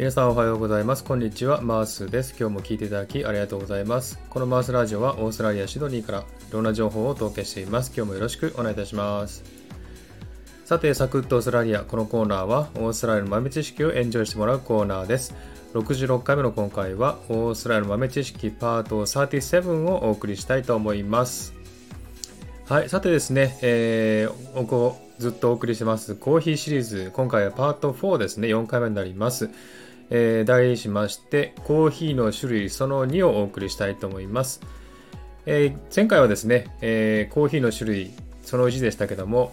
[0.00, 1.04] 皆さんおはようございます。
[1.04, 1.60] こんにちは。
[1.60, 2.34] マースです。
[2.40, 4.18] 今日も聞いていただきありがとうございます。
[4.30, 7.92] このマースラジオはオーストラリア・シドニーからいろんな情報をお届けしています。
[7.94, 9.44] 今日もよろしくお願いいたします。
[10.64, 11.80] さて、サクッとオーストラリア。
[11.80, 15.34] このコーナーはオーストラリアの豆知識をエンジョイしてもらうコーナーです。
[15.74, 21.52] 66回目の今回はオーストラリアの豆知識パート37をお送りしたいと思います。
[22.70, 29.50] はい、さてですね、えー、こずっとお送りしてますコーヒーシリーズ、今回はパート4ですね、4回目になります。
[30.10, 34.60] えー、題しまして、コーヒーの種類その2をお送りしたいと思います。
[35.46, 38.10] えー、前回はですね、えー、コーヒーの種類
[38.42, 39.52] その1でしたけども、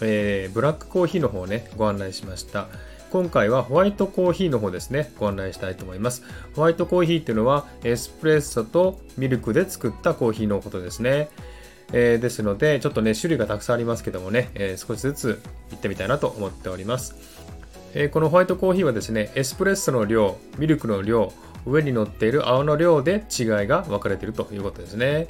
[0.00, 2.68] えー、ブラックコーヒーの方をね、ご案内しました。
[3.10, 6.22] 今回はホワイトコーヒーの方ですね、ご案内したいと思います。
[6.54, 11.28] ホワイトコーヒーっていうのは、エスプレッソとミルクで作ったコーヒーのことですね。
[11.92, 17.14] えー、ですので、ちょっとね、種類がたくさんありますけどもね、えー、少しずつ行ってみたいなと思っております。
[17.94, 21.32] え、このホワイトコーヒーはですね、エスプレッソの量、ミルクの量、
[21.66, 25.28] 上に乗っている泡の量で違いが分かれているということですね。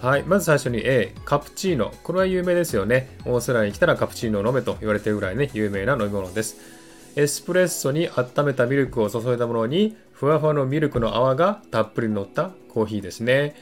[0.00, 0.22] はい。
[0.22, 1.92] まず最初に A、カプチーノ。
[2.02, 3.10] これは有名ですよね。
[3.26, 6.56] オーストラリアに来たらカプチーノを飲めと言われてるぐらいね、有名な飲み物です。
[7.16, 13.54] エスプレッソに温めたミルクを注いだものに、ふわふわのミルクの泡がたっぷり乗ったコーヒーですね。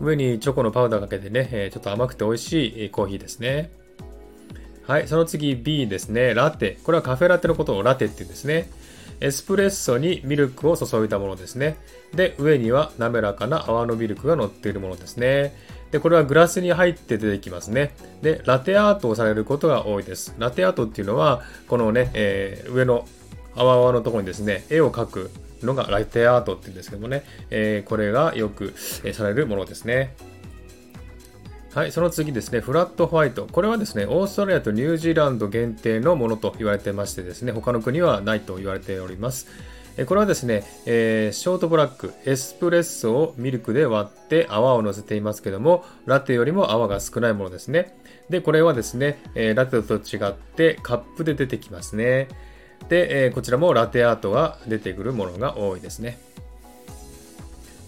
[0.00, 3.70] 上にチョコのパウダーかけてね、ちょっと甘くて美味しいコーヒーですね。
[4.86, 6.34] はい、その次 B ですね。
[6.34, 6.78] ラテ。
[6.84, 8.68] これはカフェラテのことをラテって言うんですね。
[9.20, 11.76] エスプレッソにミルクを注いだものですね。
[12.14, 15.56] で、上には滑らかな泡のミルクが乗っているものですね。
[15.90, 17.94] で、これはグラスに入って出てきますね。
[18.20, 20.34] で、ラテアートをされることが多いです。
[20.38, 23.06] ラテアートっていうのは、このね、えー、上の
[23.54, 25.30] 泡泡のところにですね、絵を描く
[25.62, 28.74] のがラテアートって言うんですけどもね、えー、これがよく、
[29.04, 30.14] えー、されるものですね。
[31.74, 33.48] はい、その次ですね、フラットホワイト。
[33.50, 39.48] これはですね、オーストラリアとニュージーランド限定のものと言われてましてですね、他の国はないと言われております。
[40.06, 47.98] これはですね、えー、ショートブラック、エスプレッソをミルクで割って泡を乗せていますけども、ラテよりも泡が少ないものですね。
[48.30, 52.28] で、これはですね、えー、ラテと違ってカップで出てきますね。
[52.88, 56.20] で、えー、こちらもラテアートが出てくるものが多いですね。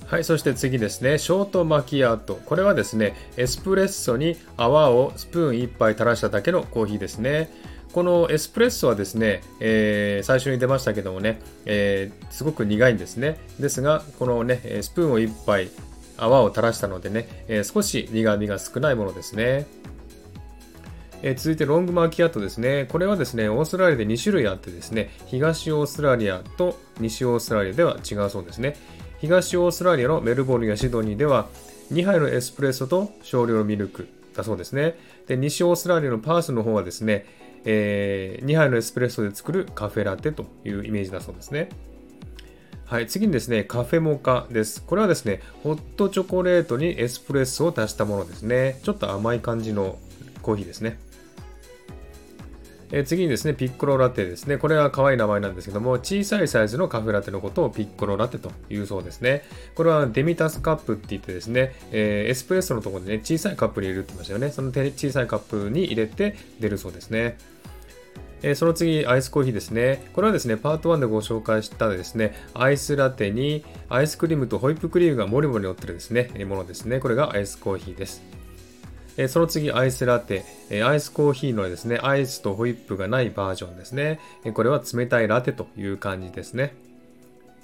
[0.06, 2.36] はい、そして次ですね、ショートマキアート。
[2.36, 7.50] これはですね、エスプレッソに泡をスプーン1杯垂らしただけのコーヒーですね。
[7.92, 13.36] このエスプレッソはですね、えー、最初に出ましたけどもね、えー、すごく苦いんですね。
[13.58, 15.70] ですが、このね、スプーンを1杯
[16.16, 19.66] 泡を垂らしたのでね、えー、少し苦味が少ないものですね。
[21.22, 22.86] え続いてロングマーキアートですね。
[22.88, 28.76] これはですね、オーストラリアで2種類あってですね、東オーストラリアと西オーストラリアでは違うそうですね。
[29.18, 31.48] 東オーストラリアのメルボルンやシドニーでは
[31.92, 34.98] 2杯のエスプレッソと少量のミルクだそうですね。
[35.26, 37.24] で、西オーストラリアのパースの方はですね、
[37.64, 41.68] えー、2杯のエスプレッソで作るカフェラテというイメージだそうですね。
[42.84, 44.82] はい、次にですね、カフェモカです。
[44.82, 48.78] これはですね、ホットチョコレートにエスプレッソを足したものですね。
[48.84, 49.98] ちょっと甘い感じの
[50.42, 50.98] コーヒーですね。
[52.92, 54.58] え次にですね、ピッコロラテですね。
[54.58, 59.42] これは可愛い名前なんですけども、小さいサイズのカフェラテのことをピッコロラテというそうですね。
[59.74, 64.50] これはデミタスカップって言ってですね、え、エスプレッソのところでね、小さいカップに入れるって言いましたよね。
[64.50, 67.38] その小さいカップに入れて出るそうですね。
[68.42, 70.08] え、その次、アイスコーヒーですね。
[70.12, 77.00] これはですね、パート1でご紹介したですね、アイスラテにアイスクリームとホイップクリームがもりもり乗ってるですね、ものですね。
[77.00, 78.22] これがアイスコーヒーです。
[79.16, 84.20] えその次、アイスラテ、えアイスコーヒーのですね、アイスとホイップがないバージョンですね。
[84.44, 86.74] えこれは冷たいラテという感じですね。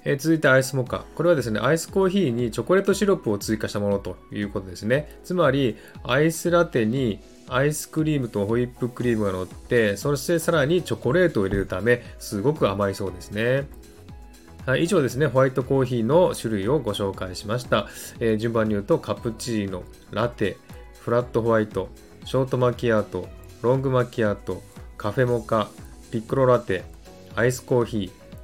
[0.05, 1.05] え続いてアイスモカ。
[1.15, 5.09] これはですね、アイスコーヒーにチョコレートシロップを追加したものということですね。
[5.23, 13.67] つまり、アイスラテにアイスクリームとホイップクリームが乗って、そしてさらにチョコレートを入れるため、すごく甘いそうですね。
[14.65, 17.87] はい、以上ですね、ホワイトコーヒーの種類をご紹介しました。
[18.19, 20.57] えー、順番に言うと、カプチーノ、ラテ、
[21.03, 21.89] フラットホワイト、
[22.23, 23.27] ショートマキアート、
[23.61, 24.63] ロングマキアート、
[24.95, 25.69] カフェモカ、
[26.11, 26.85] ピックロラテ、
[27.35, 27.97] アイスコーヒ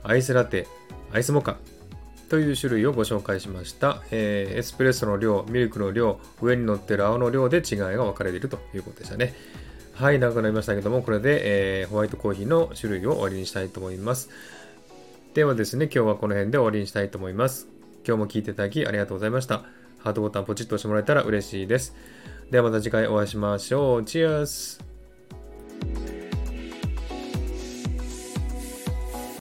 [0.04, 0.68] ー、アイスラテ、
[1.14, 1.56] アイスモカ
[2.28, 9.34] という種類をご紹介しました、えー、エスプレッソの量、ミルクの量、上に乗ってる青の量で違いが分かれているということでしたね。
[9.94, 14.30] はい、長くなりましたけども、これで、えー、ホワイトコーヒーの種類を終わりにしたいと思います。
[15.34, 17.70] ではですね、今日はこの辺で終わりにしたいと思います。
[18.06, 19.64] 今日も聞いていただきありがとうございました。
[20.00, 21.96] ハートボタンポチッと押してもらえたら嬉しいです。
[22.52, 24.04] ではまた次回お会いしましょう。
[24.04, 24.89] チアース